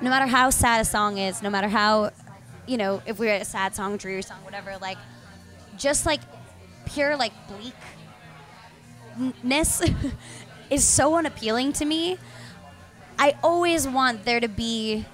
[0.00, 2.10] no matter how sad a song is no matter how
[2.66, 4.98] you know if we're a sad song dreary song whatever like
[5.78, 6.20] just like
[6.86, 7.32] pure like
[9.18, 9.82] bleakness
[10.70, 12.18] is so unappealing to me
[13.20, 15.04] I always want there to be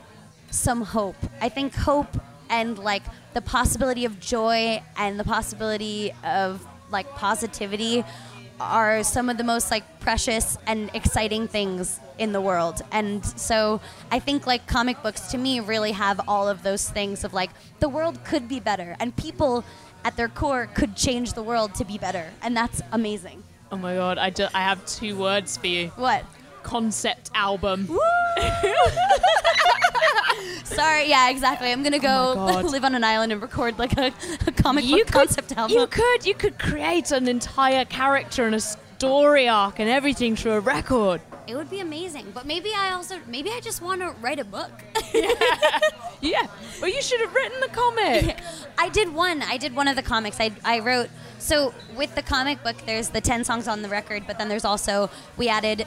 [0.50, 1.16] some hope.
[1.40, 8.04] I think hope and like the possibility of joy and the possibility of like positivity
[8.60, 12.82] are some of the most like precious and exciting things in the world.
[12.92, 17.24] And so I think like comic books to me really have all of those things
[17.24, 19.64] of like the world could be better and people
[20.04, 22.30] at their core could change the world to be better.
[22.42, 23.42] And that's amazing.
[23.74, 25.88] Oh my god, I, ju- I have two words for you.
[25.96, 26.24] What?
[26.62, 27.88] Concept album.
[30.62, 31.72] Sorry, yeah, exactly.
[31.72, 32.64] I'm gonna Oh go God.
[32.66, 34.12] live on an island and record like a,
[34.46, 35.76] a comic you book concept album.
[35.76, 40.52] You could, you could create an entire character and a story arc and everything through
[40.52, 41.20] a record.
[41.46, 42.32] It would be amazing.
[42.34, 44.70] But maybe I also maybe I just want to write a book.
[45.12, 45.32] Yeah.
[46.20, 46.46] yeah.
[46.80, 48.38] Well, you should have written the comic.
[48.78, 49.42] I did one.
[49.42, 50.40] I did one of the comics.
[50.40, 52.76] I, I wrote so with the comic book.
[52.86, 55.86] There's the ten songs on the record, but then there's also we added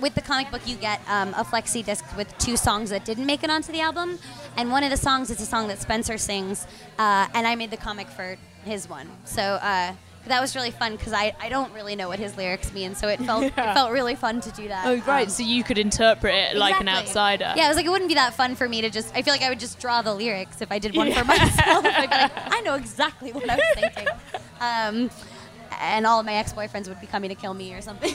[0.00, 3.26] with the comic book you get um, a flexi disc with two songs that didn't
[3.26, 4.18] make it onto the album,
[4.56, 6.66] and one of the songs is a song that Spencer sings,
[6.98, 9.08] uh, and I made the comic for his one.
[9.24, 9.42] So.
[9.42, 9.94] Uh,
[10.26, 13.08] that was really fun because I, I don't really know what his lyrics mean, so
[13.08, 14.86] it felt it felt really fun to do that.
[14.86, 15.24] Oh, right.
[15.24, 17.52] Um, so you could interpret it like an outsider.
[17.56, 19.14] Yeah, it was like it wouldn't be that fun for me to just.
[19.14, 21.84] I feel like I would just draw the lyrics if I did one for myself.
[21.84, 24.08] I'd be like, I know exactly what I was thinking.
[24.60, 25.10] Um,
[25.80, 28.10] and all of my ex-boyfriends would be coming to kill me or something.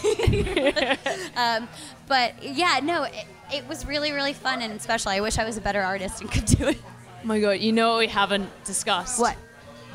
[1.36, 1.68] um,
[2.08, 5.12] but yeah, no, it, it was really really fun and special.
[5.12, 6.78] I wish I was a better artist and could do it.
[7.24, 9.20] Oh my god, you know what we haven't discussed?
[9.20, 9.36] What?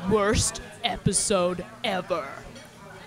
[0.09, 2.25] Worst episode ever.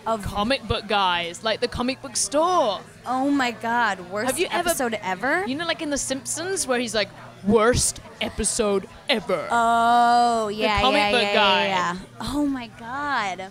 [0.06, 2.80] Of Comic book guys, like the comic book store.
[3.06, 5.46] oh my god, worst Have you episode ever?
[5.46, 7.08] You know, like in The Simpsons, where he's like,
[7.46, 9.48] worst episode ever.
[9.50, 11.64] Oh yeah, comic yeah, book yeah, guy.
[11.68, 12.00] yeah, yeah.
[12.20, 13.48] Oh my god.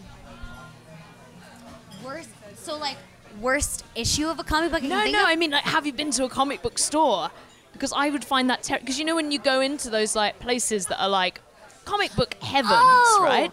[2.05, 2.29] Worst.
[2.55, 2.97] So like
[3.41, 4.83] worst issue of a comic book.
[4.83, 5.25] No, no, of?
[5.27, 7.29] I mean, like, have you been to a comic book store?
[7.71, 8.85] Because I would find that terrible.
[8.85, 11.41] Because you know, when you go into those like places that are like
[11.85, 13.21] comic book heavens, Oh!
[13.23, 13.51] right?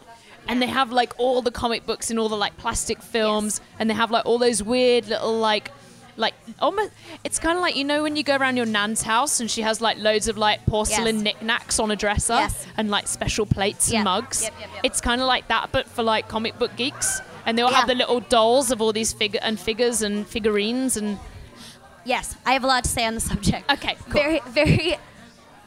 [0.48, 3.88] And they have like all the comic books and all the like plastic films, and
[3.88, 5.70] they have like all those weird little like.
[6.16, 6.90] Like almost,
[7.24, 9.62] it's kind of like you know when you go around your nan's house and she
[9.62, 11.24] has like loads of like porcelain Yes.
[11.24, 12.66] knickknacks on a dresser Yes.
[12.76, 14.00] and like special plates Yeah.
[14.00, 14.42] and mugs.
[14.42, 14.80] Yep, yep, yep.
[14.84, 17.86] It's kind of like that, but for like comic book geeks, and they all have
[17.86, 21.18] the little dolls of all these figure and figures and figurines and
[22.04, 23.70] Yes, I have a lot to say on the subject.
[23.72, 24.12] Okay, cool.
[24.20, 24.98] Very, very.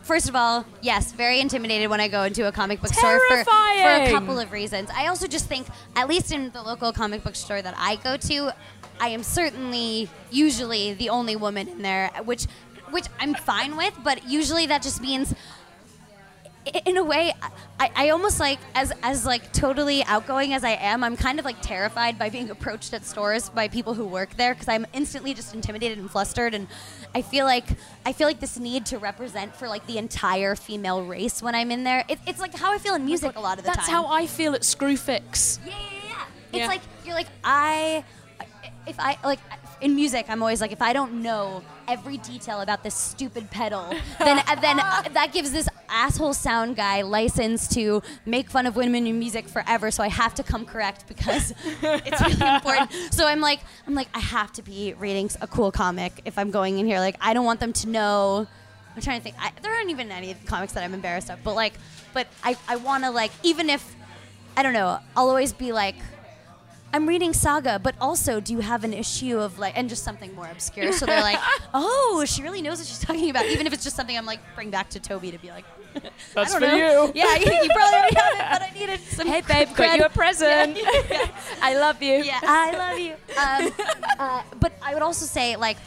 [0.04, 3.44] First of all, yes, very intimidated when I go into a comic book store for,
[3.46, 4.90] for a couple of reasons.
[4.94, 8.18] I also just think, at least in the local comic book store that I go
[8.18, 8.52] to,
[9.00, 12.48] I am certainly usually the only woman in there, which,
[12.92, 13.94] which I'm fine with.
[14.04, 15.34] But usually that just means
[16.86, 17.34] in a way
[17.80, 21.46] I, I almost like as as like totally outgoing as i am i'm kind of
[21.46, 25.34] like terrified by being approached at stores by people who work there because i'm instantly
[25.34, 26.68] just intimidated and flustered and
[27.14, 27.66] i feel like
[28.06, 31.70] i feel like this need to represent for like the entire female race when i'm
[31.72, 33.86] in there it, it's like how i feel in music a lot of the That's
[33.88, 35.60] time That's how I feel at Screwfix.
[35.66, 36.26] yeah, yeah, yeah.
[36.50, 36.68] It's Yeah.
[36.68, 38.04] like you're like I,
[38.88, 39.40] if I like
[39.82, 43.90] in music, I'm always like if I don't know every detail about this stupid pedal,
[44.20, 49.20] then then that gives this asshole sound guy license to make fun of women in
[49.20, 49.92] music forever.
[49.92, 52.92] So I have to come correct because it's really important.
[53.12, 56.52] So I'm like I'm like I have to be reading a cool comic if I'm
[56.52, 57.00] going in here.
[57.00, 58.48] Like I don't want them to know
[58.96, 59.36] I'm trying to think.
[59.40, 61.74] I, there aren't even any comics that I'm embarrassed of, but like,
[62.14, 63.96] but I, I want to like, even if,
[64.56, 65.96] I don't know, I'll always be like,
[66.94, 70.34] I'm reading Saga, but also, do you have an issue of like, and just something
[70.36, 70.92] more obscure?
[70.94, 71.40] So they're like,
[71.74, 74.40] oh, she really knows what she's talking about, even if it's just something I'm like,
[74.54, 75.66] bring back to Toby to be like,
[76.36, 77.06] That's I don't for know.
[77.06, 77.12] you.
[77.16, 79.28] Yeah, you, you probably already have it, but I needed some.
[79.28, 80.78] Hey babe, got you a present.
[80.78, 81.28] Yeah, yeah.
[81.62, 82.14] I love you.
[82.24, 83.14] Yeah, I love you.
[83.38, 83.88] Um,
[84.20, 85.78] uh, but I would also say, like,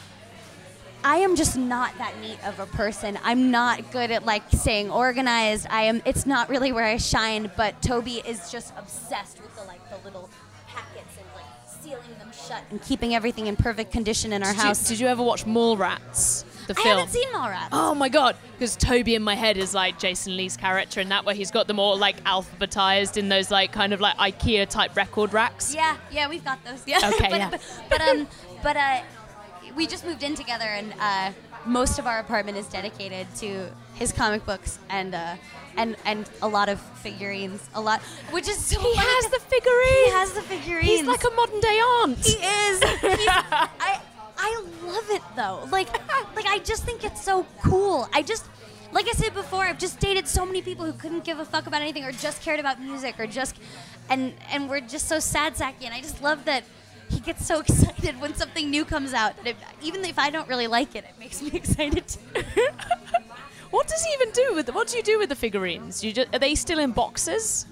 [1.03, 3.17] I am just not that neat of a person.
[3.23, 5.67] I'm not good at like staying organized.
[5.69, 6.01] I am.
[6.05, 7.51] It's not really where I shine.
[7.55, 10.29] But Toby is just obsessed with the like the little
[12.47, 14.87] shut and keeping everything in perfect condition in our Did you, house.
[14.87, 16.43] did you ever watch Mallrats?
[16.67, 16.97] The I film.
[16.99, 17.69] haven't seen Mallrats.
[17.71, 18.35] Oh my god!
[18.53, 21.67] Because Toby in my head is like Jason Lee's character, in that where he's got
[21.67, 25.73] them all like alphabetized in those like kind of like IKEA type record racks.
[25.73, 26.83] Yeah, yeah, we've got those.
[26.85, 26.99] Yeah.
[27.13, 27.49] Okay, but, yeah.
[27.49, 28.27] But, but um,
[28.61, 29.01] but uh,
[29.77, 31.31] we just moved in together, and uh,
[31.67, 35.35] most of our apartment is dedicated to his comic books and uh,
[35.75, 37.69] and and a lot of figurines.
[37.75, 38.01] A lot,
[38.31, 38.79] which is so.
[38.79, 40.05] He has the figurines.
[40.05, 40.87] He has the figurines.
[40.87, 42.17] He's like a modern day aunt.
[42.17, 42.79] He is.
[42.83, 44.01] I
[44.37, 45.67] I love it though.
[45.71, 45.89] Like
[46.35, 48.07] like I just think it's so cool.
[48.13, 48.45] I just
[48.91, 51.67] like I said before, I've just dated so many people who couldn't give a fuck
[51.67, 53.57] about anything or just cared about music or just
[54.09, 56.63] and and we're just so sad sacky and I just love that
[57.09, 59.35] he gets so excited when something new comes out.
[59.37, 62.41] That it, even if I don't really like it, it makes me excited too.
[63.69, 64.73] What does he even do with?
[64.73, 66.03] What do you do with the figurines?
[66.03, 67.65] You just, are they still in boxes?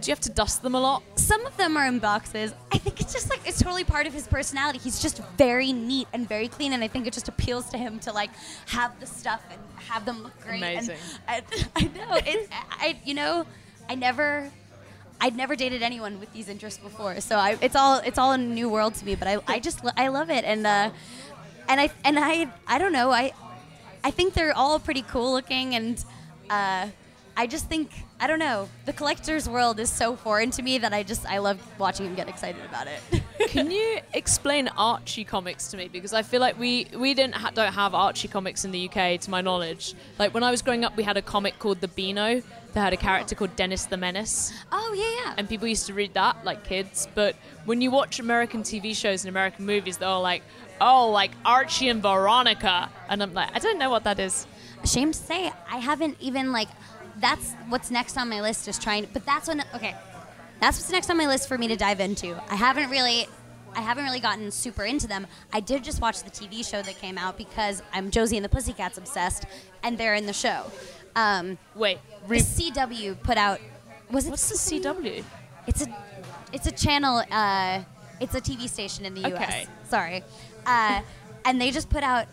[0.00, 1.02] Do you have to dust them a lot?
[1.16, 2.54] Some of them are in boxes.
[2.72, 4.78] I think it's just like it's totally part of his personality.
[4.78, 7.98] He's just very neat and very clean, and I think it just appeals to him
[8.00, 8.30] to like
[8.66, 10.62] have the stuff and have them look great.
[10.62, 10.96] and Amazing.
[11.28, 11.42] I,
[11.76, 12.14] I know.
[12.14, 13.44] It, I you know,
[13.90, 14.50] I never.
[15.20, 18.38] I'd never dated anyone with these interests before, so I, it's all it's all a
[18.38, 19.14] new world to me.
[19.14, 20.90] But I, I just I love it, and uh,
[21.68, 23.32] and I and I I don't know I
[24.02, 26.02] I think they're all pretty cool looking, and
[26.48, 26.88] uh,
[27.36, 27.90] I just think
[28.22, 31.38] I don't know the collector's world is so foreign to me that I just I
[31.38, 33.22] love watching him get excited about it.
[33.48, 35.88] Can you explain Archie comics to me?
[35.88, 39.18] Because I feel like we we didn't ha- don't have Archie comics in the UK,
[39.22, 39.94] to my knowledge.
[40.18, 42.42] Like when I was growing up, we had a comic called The Beano
[42.74, 45.34] that had a character called Dennis the Menace, oh yeah, yeah.
[45.38, 47.08] and people used to read that like kids.
[47.14, 50.42] But when you watch American TV shows and American movies, they're all like,
[50.80, 54.46] "Oh, like Archie and Veronica," and I'm like, I don't know what that is.
[54.84, 56.68] Shame to say, I haven't even like.
[57.20, 59.06] That's what's next on my list is trying.
[59.12, 59.94] But that's when okay,
[60.60, 62.40] that's what's next on my list for me to dive into.
[62.48, 63.28] I haven't really.
[63.72, 65.28] I haven't really gotten super into them.
[65.52, 68.48] I did just watch the TV show that came out because I'm Josie and the
[68.48, 69.44] Pussycats obsessed,
[69.84, 70.64] and they're in the show.
[71.14, 73.60] Um, Wait, the CW put out.
[74.10, 75.22] Was it what's the CW?
[75.68, 75.96] It's a
[76.52, 77.22] it's a channel.
[77.30, 77.82] Uh,
[78.18, 79.42] it's a TV station in the U.S.
[79.42, 79.66] Okay.
[79.88, 80.24] Sorry,
[80.66, 81.02] uh,
[81.44, 82.26] and they just put out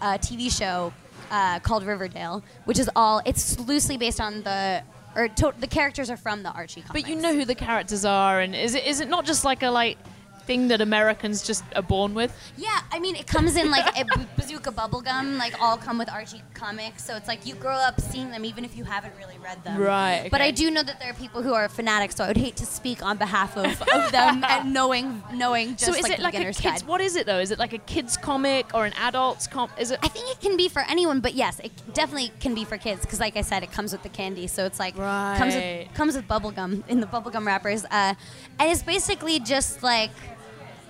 [0.00, 0.92] a TV show
[1.30, 3.22] uh, called Riverdale, which is all.
[3.24, 4.82] It's loosely based on the
[5.14, 7.02] or to, the characters are from the Archie comics.
[7.02, 9.62] But you know who the characters are, and is it is it not just like
[9.62, 9.98] a like
[10.46, 12.32] thing that Americans just are born with?
[12.56, 14.04] Yeah, I mean, it comes in like a
[14.36, 17.04] bazooka bubblegum, like all come with Archie comics.
[17.04, 19.80] So it's like you grow up seeing them, even if you haven't really read them.
[19.80, 20.40] Right, But.
[20.46, 22.66] I do know that there are people who are fanatics, so I would hate to
[22.66, 26.22] speak on behalf of, of them and knowing knowing just so is like it the
[26.22, 26.60] like a kids?
[26.60, 26.82] guide.
[26.82, 27.38] What is it though?
[27.40, 29.72] Is it like a kids comic or an adults comp?
[29.78, 29.98] Is it?
[30.02, 33.00] I think it can be for anyone, but yes, it definitely can be for kids
[33.00, 35.86] because, like I said, it comes with the candy, so it's like comes Right.
[35.88, 38.14] with comes with bubblegum in the bubblegum wrappers, uh,
[38.60, 40.10] and it's basically just like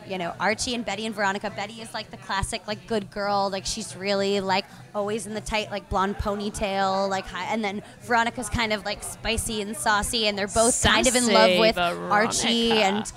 [0.08, 1.50] you know Archie and Betty and Veronica.
[1.50, 4.64] Betty is like the classic like good girl, like she's really like
[4.94, 9.02] always in the tight like blonde ponytail, like high, and then Veronica's kind of like
[9.02, 13.12] spicy and saucy, and they're both kind of in love Sassy with Archie and.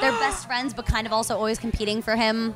[0.00, 2.54] They're best friends, but kind of also always competing for him.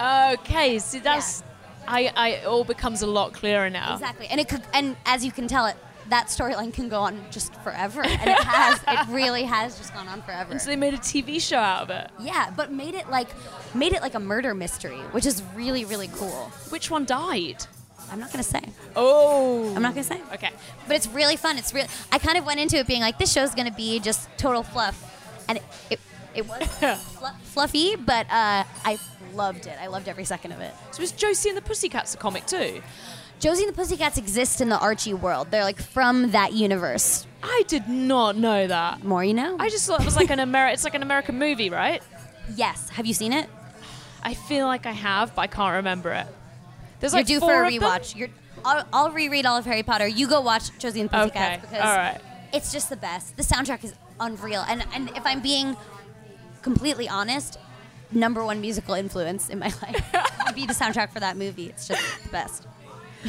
[0.00, 1.42] Okay, so that's.
[1.86, 3.94] I, I it all becomes a lot clearer now.
[3.94, 5.76] Exactly, and it could, and as you can tell, it
[6.10, 8.80] that storyline can go on just forever, and it has.
[8.86, 10.52] it really has just gone on forever.
[10.52, 12.10] And so they made a TV show out of it.
[12.20, 13.28] yeah, but made it like
[13.74, 16.50] made it like a murder mystery, which is really really cool.
[16.70, 17.64] Which one died?
[18.10, 18.62] I'm not gonna say.
[18.94, 20.20] Oh, I'm not gonna say.
[20.32, 20.50] Okay.
[20.86, 21.58] But it's really fun.
[21.58, 21.86] It's real.
[22.12, 25.42] I kind of went into it being like, this show's gonna be just total fluff,
[25.48, 26.00] and it it,
[26.36, 26.62] it was
[27.18, 28.98] flu- fluffy, but uh, I
[29.34, 29.76] loved it.
[29.80, 30.72] I loved every second of it.
[30.92, 32.80] So is Josie and the Pussycats a comic too?
[33.38, 35.48] Josie and the Pussycats exist in the Archie world.
[35.50, 37.26] They're like from that universe.
[37.42, 39.04] I did not know that.
[39.04, 39.56] More you know.
[39.60, 42.02] I just thought it was like an Ameri- It's like an American movie, right?
[42.54, 42.88] yes.
[42.90, 43.48] Have you seen it?
[44.22, 46.26] I feel like I have, but I can't remember it.
[47.00, 48.16] There's You're due for a rewatch.
[48.16, 48.28] You're,
[48.64, 50.06] I'll, I'll reread all of Harry Potter.
[50.08, 52.20] You go watch Josie and the Pussycats Okay, because all right.
[52.52, 53.36] it's just the best.
[53.36, 55.76] The soundtrack is unreal, and and if I'm being
[56.62, 57.58] completely honest,
[58.10, 60.04] number one musical influence in my life
[60.46, 61.66] would be the soundtrack for that movie.
[61.66, 62.66] It's just the best.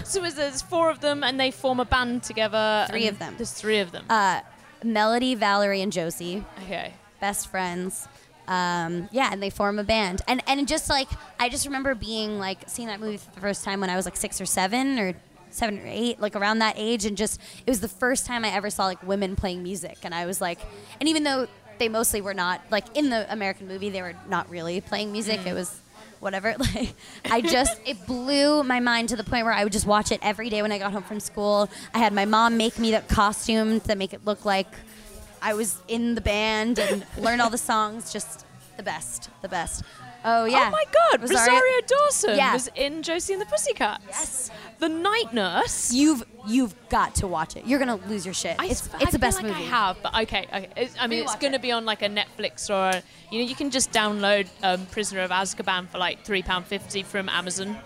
[0.03, 2.85] So there's four of them, and they form a band together.
[2.89, 3.35] Three of them.
[3.37, 4.05] There's three of them.
[4.09, 4.41] Uh,
[4.83, 6.93] Melody, Valerie, and Josie, okay.
[7.19, 8.07] best friends.
[8.47, 10.21] Um, yeah, and they form a band.
[10.27, 13.63] And and just like I just remember being like seeing that movie for the first
[13.63, 15.13] time when I was like six or seven or
[15.49, 18.49] seven or eight, like around that age, and just it was the first time I
[18.49, 20.59] ever saw like women playing music, and I was like,
[20.99, 24.49] and even though they mostly were not like in the American movie, they were not
[24.49, 25.45] really playing music.
[25.45, 25.81] It was
[26.19, 26.55] whatever.
[26.75, 26.93] Like
[27.25, 30.19] I just it blew my mind to the point where I would just watch it
[30.21, 31.69] every day when I got home from school.
[31.93, 34.67] I had my mom make me the costume to make it look like
[35.41, 38.11] I was in the band and learn all the songs.
[38.11, 38.45] Just
[38.75, 39.83] the best, the best.
[40.29, 40.65] Oh yeah.
[40.67, 42.53] Oh my God, Rosario- Rosario, Dawson Yeah.
[42.53, 44.03] was in Josie and the Pussycats.
[44.07, 44.51] Yes.
[44.79, 45.93] The night nurse.
[45.93, 47.65] You've you've got to watch it.
[47.65, 48.55] You're gonna lose your shit.
[48.59, 49.63] I, it's s- it's I the best like movie.
[49.63, 50.69] I have, but okay, okay.
[50.75, 51.61] It's, I mean, it's going to it.
[51.61, 53.01] be on like a Netflix or
[53.31, 57.03] you know, you can just download um, Prisoner of Azkaban for like three pound fifty
[57.03, 57.77] from Amazon.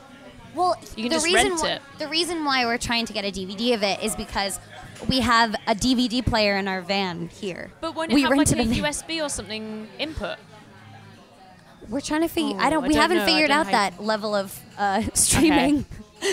[0.56, 1.82] Well, You can the just reason rent it.
[2.00, 4.60] the reason why we're trying to get a DVD of it is because
[5.08, 7.72] we have a DVD player in our van here.
[7.80, 8.56] But won't it we have like a.
[8.56, 10.38] USB or something input?
[11.92, 12.56] We're trying to figure.
[12.56, 12.86] Oh, I don't.
[12.86, 13.24] I We don't haven't know.
[13.24, 15.86] I figured out that level of uh, streaming.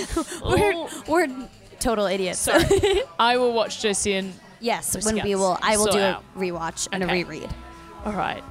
[0.42, 1.02] we're Oh.
[1.08, 1.28] we're
[1.80, 2.38] total idiots.
[2.38, 4.32] Sorry, I will watch Josie and.
[4.60, 7.48] yes, when we will, I will do a rewatch and a reread.
[8.04, 8.42] All right.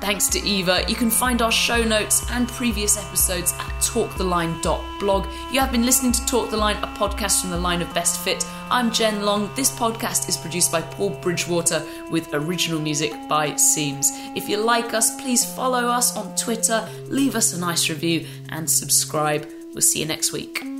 [0.00, 0.84] Thanks to Eva.
[0.88, 5.26] You can find our show notes and previous episodes at talktheline.blog.
[5.50, 8.20] You have been listening to Talk the Line, a podcast from the line of Best
[8.20, 8.44] Fit.
[8.70, 9.50] I'm Jen Long.
[9.54, 14.10] This podcast is produced by Paul Bridgewater with original music by Seams.
[14.34, 18.70] If you like us, please follow us on Twitter, leave us a nice review, and
[18.70, 19.48] subscribe.
[19.72, 20.75] We'll see you next week.